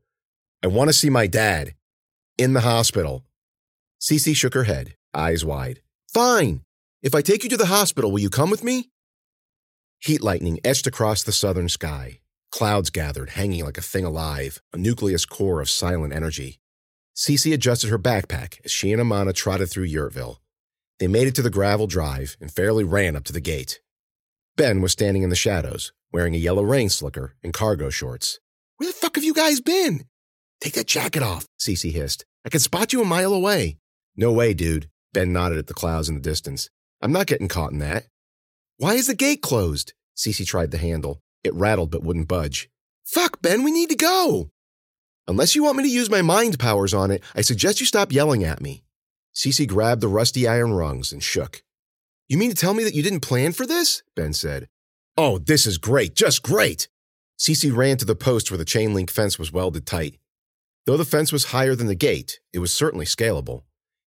[0.63, 1.75] I want to see my dad.
[2.37, 3.25] In the hospital.
[4.01, 5.81] Cece shook her head, eyes wide.
[6.13, 6.61] Fine.
[7.01, 8.89] If I take you to the hospital, will you come with me?
[10.01, 12.21] Heat lightning etched across the southern sky.
[12.51, 16.59] Clouds gathered, hanging like a thing alive, a nucleus core of silent energy.
[17.17, 20.37] Cece adjusted her backpack as she and Amana trotted through Yurtville.
[20.99, 23.81] They made it to the gravel drive and fairly ran up to the gate.
[24.55, 28.39] Ben was standing in the shadows, wearing a yellow rain slicker and cargo shorts.
[28.77, 30.05] Where the fuck have you guys been?
[30.61, 32.23] Take that jacket off, Cece hissed.
[32.45, 33.77] I can spot you a mile away.
[34.15, 34.89] No way, dude.
[35.11, 36.69] Ben nodded at the clouds in the distance.
[37.01, 38.05] I'm not getting caught in that.
[38.79, 39.91] Why is the gate closed?
[40.15, 41.19] Cece tried the handle.
[41.43, 42.69] It rattled but wouldn't budge.
[43.03, 44.51] Fuck, Ben, we need to go.
[45.27, 48.13] Unless you want me to use my mind powers on it, I suggest you stop
[48.13, 48.83] yelling at me.
[49.35, 51.61] Cece grabbed the rusty iron rungs and shook.
[52.29, 54.01] You mean to tell me that you didn't plan for this?
[54.15, 54.69] Ben said.
[55.17, 56.87] Oh, this is great, just great.
[57.37, 60.17] Cece ran to the post where the chain link fence was welded tight.
[60.85, 63.63] Though the fence was higher than the gate, it was certainly scalable.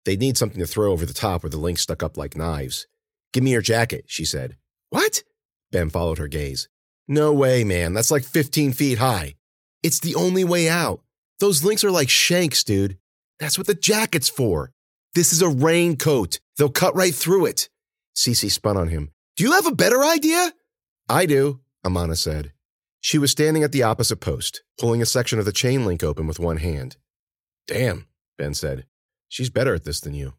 [0.05, 2.87] They'd need something to throw over the top where the links stuck up like knives.
[3.33, 4.55] Give me your jacket, she said.
[4.91, 5.23] What?
[5.71, 6.67] Ben followed her gaze.
[7.07, 7.93] No way, man.
[7.93, 9.35] That's like 15 feet high.
[9.81, 11.01] It's the only way out.
[11.39, 12.97] Those links are like shanks, dude.
[13.39, 14.71] That's what the jacket's for.
[15.15, 16.39] This is a raincoat.
[16.57, 17.69] They'll cut right through it.
[18.15, 19.11] Cece spun on him.
[19.37, 20.51] Do you have a better idea?
[21.09, 22.51] I do, Amana said.
[22.99, 26.27] She was standing at the opposite post, pulling a section of the chain link open
[26.27, 26.97] with one hand.
[27.65, 28.85] Damn, Ben said.
[29.29, 30.33] She's better at this than you.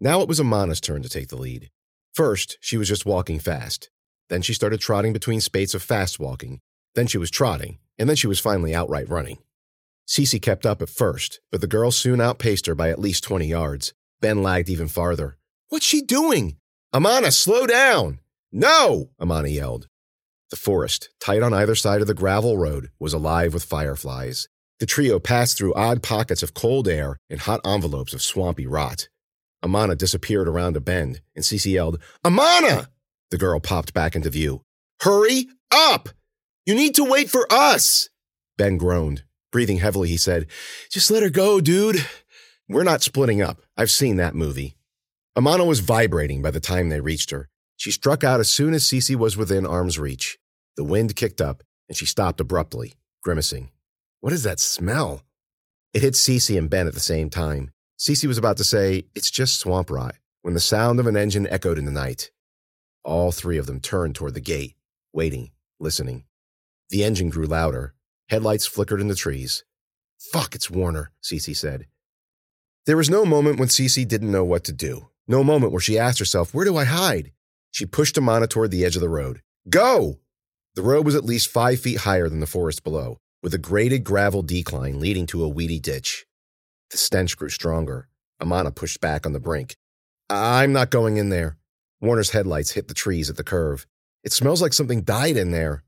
[0.00, 1.70] Now it was Amana's turn to take the lead.
[2.12, 3.90] First, she was just walking fast.
[4.28, 6.60] Then she started trotting between spates of fast walking.
[6.94, 9.38] Then she was trotting, and then she was finally outright running.
[10.06, 13.46] Cece kept up at first, but the girl soon outpaced her by at least 20
[13.46, 13.94] yards.
[14.20, 15.38] Ben lagged even farther.
[15.68, 16.56] What's she doing?
[16.92, 18.18] Amana, slow down!
[18.52, 19.10] No!
[19.18, 19.86] Amana yelled.
[20.50, 24.48] The forest, tight on either side of the gravel road, was alive with fireflies.
[24.80, 29.08] The trio passed through odd pockets of cold air and hot envelopes of swampy rot.
[29.62, 32.88] Amana disappeared around a bend, and Cece yelled, Amana!
[33.30, 34.62] The girl popped back into view.
[35.00, 36.08] Hurry up!
[36.66, 38.08] You need to wait for us!
[38.56, 39.24] Ben groaned.
[39.50, 40.46] Breathing heavily, he said,
[40.90, 42.06] Just let her go, dude.
[42.68, 43.60] We're not splitting up.
[43.76, 44.76] I've seen that movie.
[45.36, 47.48] Amana was vibrating by the time they reached her.
[47.76, 50.38] She struck out as soon as Cece was within arm's reach.
[50.76, 53.70] The wind kicked up, and she stopped abruptly, grimacing.
[54.20, 55.22] What is that smell?
[55.92, 57.71] It hit Cece and Ben at the same time.
[58.02, 61.46] Cece was about to say, It's just swamp rot, when the sound of an engine
[61.46, 62.32] echoed in the night.
[63.04, 64.74] All three of them turned toward the gate,
[65.12, 66.24] waiting, listening.
[66.90, 67.94] The engine grew louder.
[68.28, 69.62] Headlights flickered in the trees.
[70.18, 71.86] Fuck, it's Warner, Cece said.
[72.86, 75.10] There was no moment when Cece didn't know what to do.
[75.28, 77.30] No moment where she asked herself, Where do I hide?
[77.70, 79.42] She pushed Amana toward the edge of the road.
[79.70, 80.18] Go!
[80.74, 84.02] The road was at least five feet higher than the forest below, with a graded
[84.02, 86.26] gravel decline leading to a weedy ditch.
[86.92, 88.08] The stench grew stronger.
[88.38, 89.76] Amana pushed back on the brink.
[90.28, 91.56] I'm not going in there.
[92.02, 93.86] Warner's headlights hit the trees at the curve.
[94.22, 95.84] It smells like something died in there.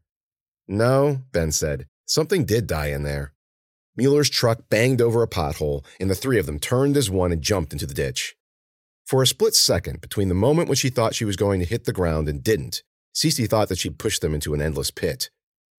[0.66, 1.86] No, Ben said.
[2.06, 3.34] Something did die in there.
[3.96, 7.42] Mueller's truck banged over a pothole, and the three of them turned as one and
[7.42, 8.34] jumped into the ditch.
[9.04, 11.84] For a split second, between the moment when she thought she was going to hit
[11.84, 12.82] the ground and didn't,
[13.14, 15.28] Cece thought that she'd pushed them into an endless pit.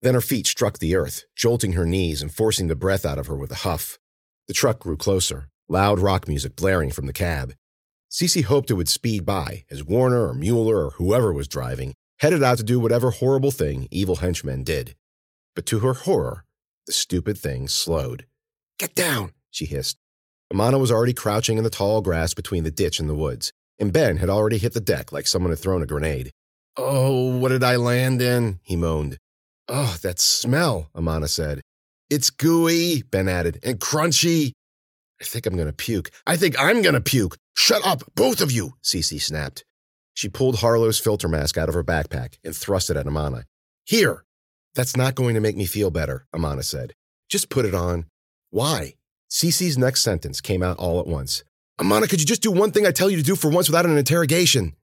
[0.03, 3.25] Then her feet struck the earth, jolting her knees and forcing the breath out of
[3.25, 3.97] her with a huff.
[4.47, 7.53] The truck grew closer, loud rock music blaring from the cab.
[8.11, 12.43] Cece hoped it would speed by as Warner or Mueller or whoever was driving headed
[12.43, 14.95] out to do whatever horrible thing evil henchmen did.
[15.55, 16.45] But to her horror,
[16.85, 18.25] the stupid thing slowed.
[18.79, 19.97] Get down, she hissed.
[20.51, 23.91] Amana was already crouching in the tall grass between the ditch and the woods, and
[23.91, 26.31] Ben had already hit the deck like someone had thrown a grenade.
[26.77, 28.59] Oh, what did I land in?
[28.63, 29.17] he moaned.
[29.67, 31.61] Oh, that smell, Amana said.
[32.09, 34.51] It's gooey, Ben added, and crunchy.
[35.19, 36.11] I think I'm going to puke.
[36.27, 37.37] I think I'm going to puke.
[37.55, 39.63] Shut up, both of you, Cece snapped.
[40.13, 43.45] She pulled Harlow's filter mask out of her backpack and thrust it at Amana.
[43.85, 44.23] Here.
[44.75, 46.93] That's not going to make me feel better, Amana said.
[47.29, 48.05] Just put it on.
[48.49, 48.95] Why?
[49.31, 51.43] Cece's next sentence came out all at once.
[51.79, 53.85] Amana, could you just do one thing I tell you to do for once without
[53.85, 54.73] an interrogation?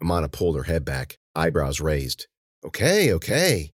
[0.00, 2.26] Amana pulled her head back, eyebrows raised.
[2.64, 3.70] Okay, okay.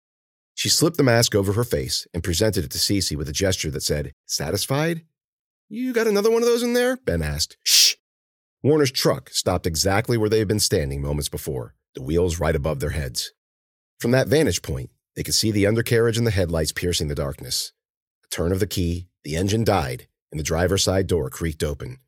[0.61, 3.71] She slipped the mask over her face and presented it to Cece with a gesture
[3.71, 5.07] that said, Satisfied?
[5.71, 6.99] You got another one of those in there?
[6.99, 7.57] Ben asked.
[7.65, 7.95] Shh.
[8.63, 12.79] Warner's truck stopped exactly where they had been standing moments before, the wheels right above
[12.79, 13.33] their heads.
[14.01, 17.73] From that vantage point, they could see the undercarriage and the headlights piercing the darkness.
[18.27, 22.01] A turn of the key, the engine died, and the driver's side door creaked open.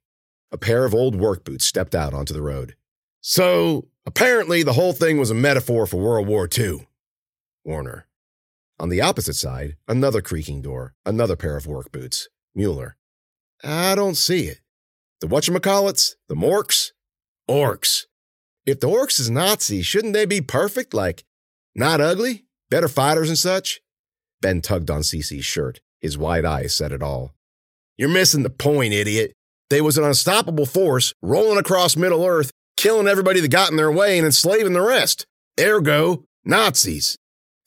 [0.50, 2.74] A pair of old work boots stepped out onto the road.
[3.22, 6.86] So, apparently, the whole thing was a metaphor for World War II.
[7.64, 8.06] Warner.
[8.82, 12.28] On the opposite side, another creaking door, another pair of work boots.
[12.52, 12.96] Mueller.
[13.62, 14.58] I don't see it.
[15.20, 16.16] The whatchamacallits?
[16.28, 16.90] The morks?
[17.48, 18.06] Orcs.
[18.66, 20.94] If the orcs is Nazis, shouldn't they be perfect?
[20.94, 21.22] Like,
[21.76, 22.44] not ugly?
[22.70, 23.80] Better fighters and such?
[24.40, 25.78] Ben tugged on Cece's shirt.
[26.00, 27.36] His wide eyes said it all.
[27.96, 29.32] You're missing the point, idiot.
[29.70, 33.92] They was an unstoppable force rolling across Middle Earth, killing everybody that got in their
[33.92, 35.24] way and enslaving the rest.
[35.60, 37.16] Ergo, Nazis.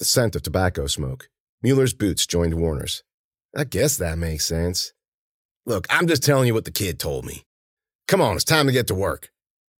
[0.05, 1.29] The scent of tobacco smoke.
[1.63, 3.03] Mueller's boots joined Warner's.
[3.57, 4.93] I guess that makes sense.
[5.65, 7.41] Look, I'm just telling you what the kid told me.
[8.07, 9.31] Come on, it's time to get to work.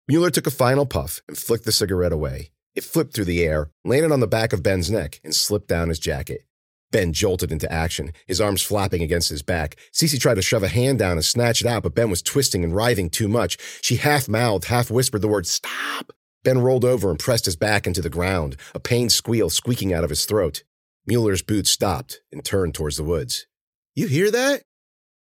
[0.08, 2.50] Mueller took a final puff and flicked the cigarette away.
[2.74, 5.90] It flipped through the air, landed on the back of Ben's neck, and slipped down
[5.90, 6.48] his jacket.
[6.92, 9.76] Ben jolted into action, his arms flapping against his back.
[9.94, 12.64] Cece tried to shove a hand down and snatch it out, but Ben was twisting
[12.64, 13.60] and writhing too much.
[13.84, 16.14] She half mouthed, half whispered the word, Stop!
[16.46, 20.04] Ben rolled over and pressed his back into the ground, a pained squeal squeaking out
[20.04, 20.64] of his throat.
[21.08, 23.48] Mueller's boots stopped and turned towards the woods.
[23.96, 24.64] You hear that?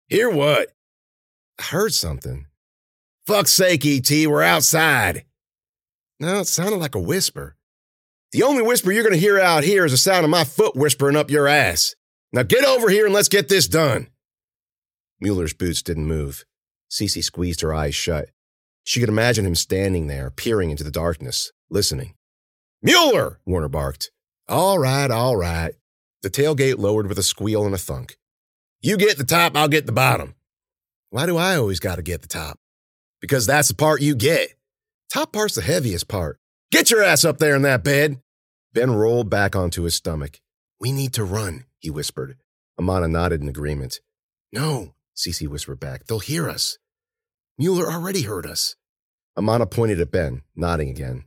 [0.10, 0.70] Hear what?
[1.60, 2.48] I heard something.
[3.28, 5.26] Fuck's sake, E.T., we're outside.
[6.20, 7.56] No, it sounded like a whisper.
[8.32, 10.76] The only whisper you're going to hear out here is the sound of my foot
[10.76, 11.96] whispering up your ass.
[12.34, 14.08] Now get over here and let's get this done.
[15.20, 16.46] Mueller's boots didn't move.
[16.90, 18.30] Cece squeezed her eyes shut.
[18.84, 22.16] She could imagine him standing there, peering into the darkness, listening.
[22.82, 23.40] Mueller!
[23.46, 24.12] Warner barked.
[24.48, 25.74] All right, all right.
[26.24, 28.18] The tailgate lowered with a squeal and a thunk.
[28.82, 30.36] You get the top, I'll get the bottom.
[31.12, 32.58] Why do I always got to get the top?
[33.20, 34.56] Because that's the part you get.
[35.12, 36.40] Top part's the heaviest part.
[36.72, 38.22] Get your ass up there in that bed.
[38.74, 40.40] Ben rolled back onto his stomach.
[40.80, 42.38] We need to run, he whispered.
[42.80, 44.00] Amana nodded in agreement.
[44.52, 46.06] No, Cece whispered back.
[46.06, 46.78] They'll hear us.
[47.58, 48.76] Mueller already heard us.
[49.38, 51.26] Amana pointed at Ben, nodding again.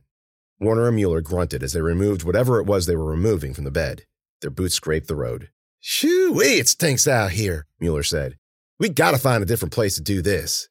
[0.59, 3.71] Warner and Mueller grunted as they removed whatever it was they were removing from the
[3.71, 4.03] bed.
[4.41, 5.49] Their boots scraped the road.
[5.79, 8.37] Shoo, it stinks out here, Mueller said.
[8.79, 10.69] We gotta find a different place to do this.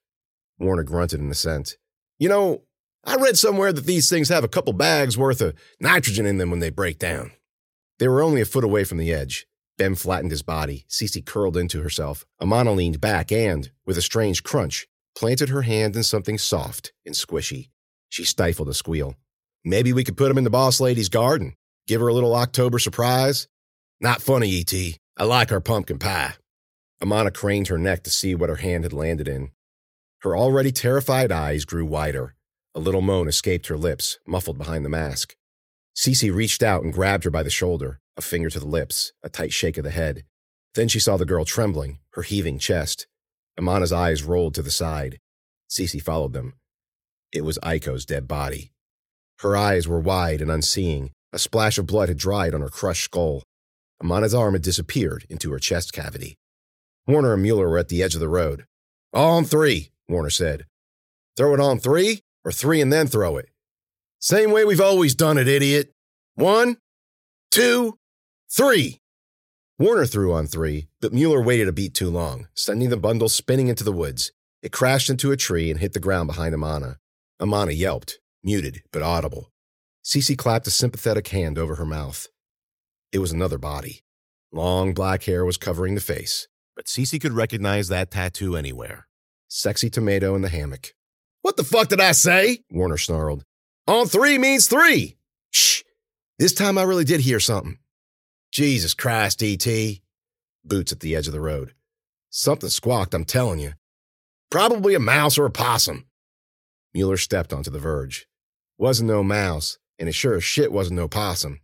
[0.58, 1.76] Warner grunted in assent.
[2.18, 2.62] You know,
[3.04, 6.50] I read somewhere that these things have a couple bags worth of nitrogen in them
[6.50, 7.32] when they break down.
[7.98, 9.46] They were only a foot away from the edge.
[9.76, 10.86] Ben flattened his body.
[10.88, 12.24] Cece curled into herself.
[12.40, 14.86] Amana leaned back and, with a strange crunch,
[15.16, 17.70] planted her hand in something soft and squishy.
[18.09, 19.16] She stifled a squeal.
[19.64, 21.55] Maybe we could put him in the boss lady's garden.
[21.87, 23.48] Give her a little October surprise.
[24.00, 24.96] Not funny, E.T.
[25.16, 26.35] I like our pumpkin pie.
[27.00, 29.50] Amana craned her neck to see what her hand had landed in.
[30.20, 32.35] Her already terrified eyes grew wider.
[32.74, 35.37] A little moan escaped her lips, muffled behind the mask.
[35.96, 39.29] Cece reached out and grabbed her by the shoulder, a finger to the lips, a
[39.29, 40.24] tight shake of the head.
[40.74, 43.07] Then she saw the girl trembling, her heaving chest.
[43.58, 45.18] Amana's eyes rolled to the side.
[45.70, 46.54] Cece followed them.
[47.32, 48.72] It was Aiko's dead body.
[49.40, 51.10] Her eyes were wide and unseeing.
[51.32, 53.42] A splash of blood had dried on her crushed skull.
[54.00, 56.36] Amana's arm had disappeared into her chest cavity.
[57.06, 58.64] Warner and Mueller were at the edge of the road.
[59.12, 60.64] On three, Warner said.
[61.36, 63.48] Throw it on three, or three and then throw it.
[64.20, 65.90] Same way we've always done it, idiot.
[66.34, 66.78] One,
[67.50, 67.98] two,
[68.50, 69.00] three.
[69.76, 73.66] Warner threw on three, but Mueller waited a beat too long, sending the bundle spinning
[73.66, 74.30] into the woods.
[74.62, 76.98] It crashed into a tree and hit the ground behind Amana.
[77.40, 79.50] Amana yelped, muted but audible.
[80.04, 82.28] Cece clapped a sympathetic hand over her mouth.
[83.10, 84.04] It was another body.
[84.52, 89.08] Long black hair was covering the face, but Cece could recognize that tattoo anywhere.
[89.48, 90.94] Sexy tomato in the hammock.
[91.42, 92.60] What the fuck did I say?
[92.70, 93.44] Warner snarled.
[93.88, 95.16] On three means three.
[95.50, 95.82] Shh.
[96.38, 97.78] This time I really did hear something.
[98.54, 100.00] Jesus Christ, E.T.
[100.64, 101.74] Boots at the edge of the road.
[102.30, 103.72] Something squawked, I'm telling you.
[104.48, 106.06] Probably a mouse or a possum.
[106.94, 108.28] Mueller stepped onto the verge.
[108.78, 111.62] Wasn't no mouse, and it sure as shit wasn't no possum.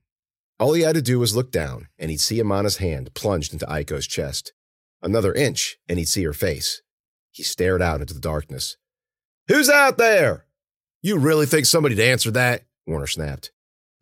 [0.59, 3.66] All he had to do was look down, and he'd see Amana's hand plunged into
[3.66, 4.53] Aiko's chest.
[5.00, 6.83] Another inch, and he'd see her face.
[7.31, 8.76] He stared out into the darkness.
[9.46, 10.44] Who's out there?
[11.03, 12.64] You really think somebody'd answer that?
[12.85, 13.53] Warner snapped.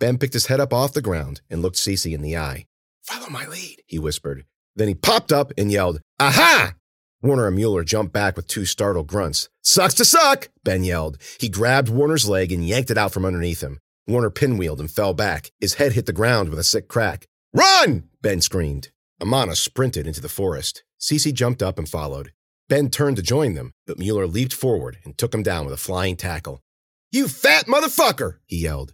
[0.00, 2.64] Ben picked his head up off the ground and looked Cece in the eye.
[3.08, 4.44] Follow my lead, he whispered.
[4.76, 6.74] Then he popped up and yelled, Aha!
[7.22, 9.48] Warner and Mueller jumped back with two startled grunts.
[9.62, 11.16] Sucks to suck, Ben yelled.
[11.40, 13.78] He grabbed Warner's leg and yanked it out from underneath him.
[14.06, 15.52] Warner pinwheeled and fell back.
[15.58, 17.24] His head hit the ground with a sick crack.
[17.54, 18.10] Run!
[18.20, 18.90] Ben screamed.
[19.22, 20.84] Amana sprinted into the forest.
[21.00, 22.32] Cece jumped up and followed.
[22.68, 25.78] Ben turned to join them, but Mueller leaped forward and took him down with a
[25.78, 26.60] flying tackle.
[27.10, 28.40] You fat motherfucker!
[28.44, 28.92] he yelled.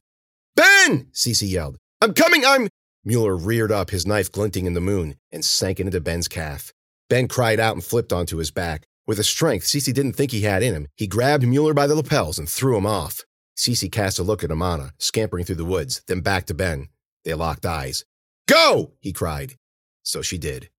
[0.55, 1.09] Ben!
[1.13, 1.79] Cece yelled.
[2.01, 2.69] I'm coming, I'm.
[3.05, 6.73] Mueller reared up, his knife glinting in the moon, and sank into Ben's calf.
[7.11, 8.87] Ben cried out and flipped onto his back.
[9.07, 11.95] With a strength Cece didn't think he had in him, he grabbed Mueller by the
[11.95, 13.23] lapels and threw him off.
[13.57, 16.89] Cece cast a look at Amana, scampering through the woods, then back to Ben.
[17.25, 18.05] They locked eyes.
[18.49, 18.93] Go!
[19.01, 19.57] he cried.
[20.03, 20.71] So she did.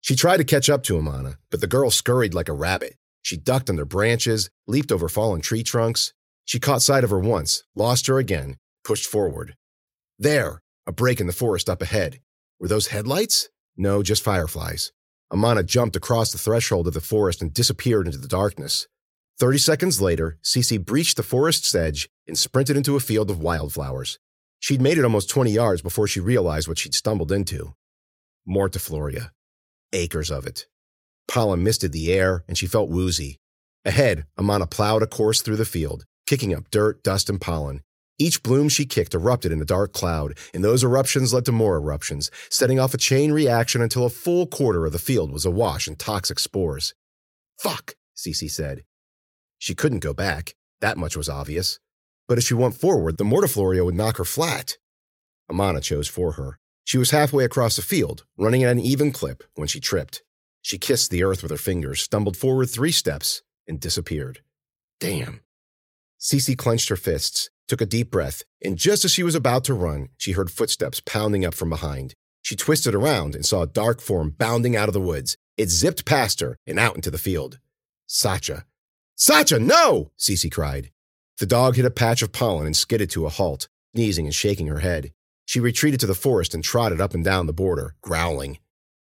[0.00, 2.96] She tried to catch up to Amana, but the girl scurried like a rabbit.
[3.22, 6.12] She ducked under branches, leaped over fallen tree trunks.
[6.44, 9.56] She caught sight of her once, lost her again, pushed forward.
[10.18, 12.20] There, a break in the forest up ahead.
[12.58, 13.48] Were those headlights?
[13.76, 14.92] No, just fireflies.
[15.30, 18.86] Amana jumped across the threshold of the forest and disappeared into the darkness.
[19.38, 24.18] Thirty seconds later, Cece breached the forest's edge and sprinted into a field of wildflowers.
[24.60, 27.74] She'd made it almost 20 yards before she realized what she'd stumbled into.
[28.48, 29.30] Mortifloria
[29.94, 30.66] acres of it.
[31.26, 33.38] Pollen misted the air, and she felt woozy.
[33.84, 37.82] Ahead, Amana plowed a course through the field, kicking up dirt, dust, and pollen.
[38.18, 41.76] Each bloom she kicked erupted in a dark cloud, and those eruptions led to more
[41.76, 45.88] eruptions, setting off a chain reaction until a full quarter of the field was awash
[45.88, 46.94] in toxic spores.
[47.58, 48.84] Fuck, Cece said.
[49.58, 50.54] She couldn't go back.
[50.80, 51.80] That much was obvious.
[52.28, 54.76] But if she went forward, the mortifloria would knock her flat.
[55.50, 56.58] Amana chose for her.
[56.84, 60.22] She was halfway across the field, running at an even clip, when she tripped.
[60.62, 64.40] She kissed the earth with her fingers, stumbled forward three steps, and disappeared.
[65.00, 65.40] Damn.
[66.20, 69.74] Cece clenched her fists, took a deep breath, and just as she was about to
[69.74, 72.14] run, she heard footsteps pounding up from behind.
[72.42, 75.36] She twisted around and saw a dark form bounding out of the woods.
[75.56, 77.58] It zipped past her and out into the field.
[78.06, 78.66] Sacha.
[79.16, 80.10] Sacha, no!
[80.18, 80.90] Cece cried.
[81.38, 84.66] The dog hit a patch of pollen and skidded to a halt, sneezing and shaking
[84.66, 85.12] her head.
[85.46, 88.58] She retreated to the forest and trotted up and down the border, growling.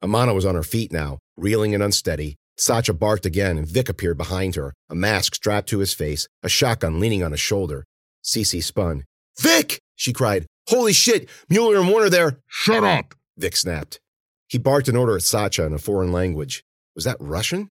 [0.01, 2.35] Amana was on her feet now, reeling and unsteady.
[2.57, 6.49] Sacha barked again, and Vic appeared behind her, a mask strapped to his face, a
[6.49, 7.83] shotgun leaning on his shoulder.
[8.27, 9.05] Cece spun.
[9.39, 9.79] Vic!
[9.95, 10.45] she cried.
[10.67, 11.29] Holy shit!
[11.49, 12.39] Mueller and Warner there!
[12.47, 13.15] Shut up!
[13.37, 14.01] Vic snapped.
[14.49, 16.63] He barked an order at Sacha in a foreign language.
[16.93, 17.69] Was that Russian?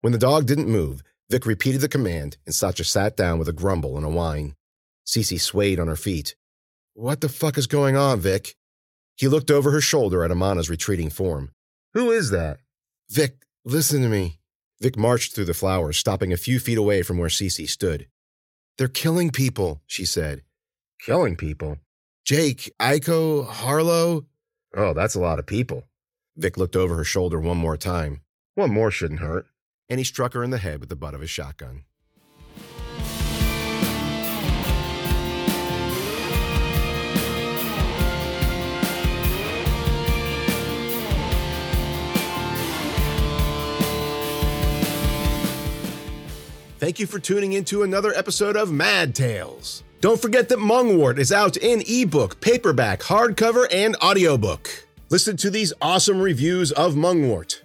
[0.00, 3.52] When the dog didn't move, Vic repeated the command, and Sacha sat down with a
[3.52, 4.56] grumble and a whine.
[5.06, 6.34] Cece swayed on her feet.
[6.94, 8.56] What the fuck is going on, Vic?
[9.16, 11.52] He looked over her shoulder at Amana's retreating form.
[11.94, 12.58] Who is that?
[13.08, 14.40] Vic, listen to me.
[14.80, 18.08] Vic marched through the flowers, stopping a few feet away from where Cece stood.
[18.82, 20.42] They're killing people, she said.
[21.06, 21.78] Killing people?
[22.24, 24.26] Jake, Aiko, Harlow?
[24.76, 25.84] Oh, that's a lot of people.
[26.36, 28.22] Vic looked over her shoulder one more time.
[28.56, 29.46] One more shouldn't hurt.
[29.88, 31.84] And he struck her in the head with the butt of his shotgun.
[46.82, 49.84] Thank you for tuning in to another episode of Mad Tales.
[50.00, 54.88] Don't forget that Mungwort is out in ebook, paperback, hardcover, and audiobook.
[55.08, 57.60] Listen to these awesome reviews of Mungwort.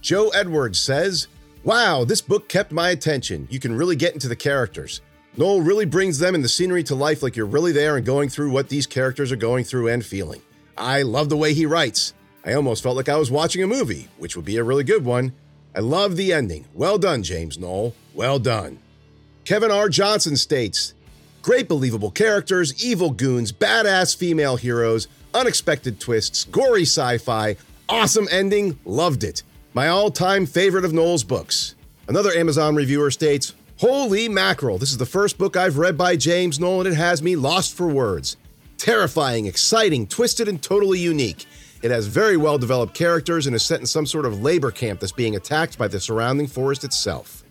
[0.00, 1.28] Joe Edwards says,
[1.62, 3.46] Wow, this book kept my attention.
[3.52, 5.00] You can really get into the characters.
[5.36, 8.28] Noel really brings them and the scenery to life like you're really there and going
[8.28, 10.42] through what these characters are going through and feeling.
[10.76, 12.14] I love the way he writes.
[12.44, 15.04] I almost felt like I was watching a movie, which would be a really good
[15.04, 15.34] one.
[15.72, 16.64] I love the ending.
[16.74, 17.94] Well done, James Noel.
[18.14, 18.78] Well done.
[19.44, 19.88] Kevin R.
[19.88, 20.94] Johnson states
[21.42, 27.56] Great believable characters, evil goons, badass female heroes, unexpected twists, gory sci fi,
[27.88, 29.42] awesome ending, loved it.
[29.72, 31.74] My all time favorite of Noel's books.
[32.08, 36.60] Another Amazon reviewer states Holy mackerel, this is the first book I've read by James
[36.60, 38.36] Noel and it has me lost for words.
[38.76, 41.46] Terrifying, exciting, twisted, and totally unique.
[41.80, 45.00] It has very well developed characters and is set in some sort of labor camp
[45.00, 47.42] that's being attacked by the surrounding forest itself.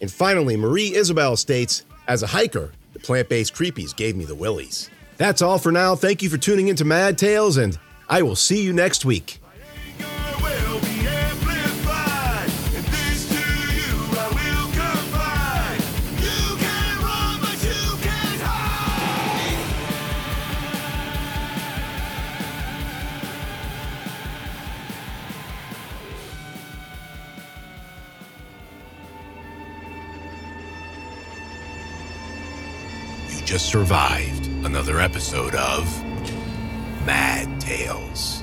[0.00, 4.34] And finally, Marie Isabel states As a hiker, the plant based creepies gave me the
[4.34, 4.90] willies.
[5.16, 5.96] That's all for now.
[5.96, 7.78] Thank you for tuning into Mad Tales, and
[8.08, 9.37] I will see you next week.
[33.48, 36.04] Just survived another episode of
[37.06, 38.37] Mad Tales.